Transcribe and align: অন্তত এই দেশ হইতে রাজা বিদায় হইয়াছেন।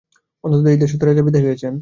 অন্তত 0.43 0.65
এই 0.67 0.77
দেশ 0.81 0.89
হইতে 0.93 1.05
রাজা 1.05 1.23
বিদায় 1.25 1.43
হইয়াছেন। 1.45 1.73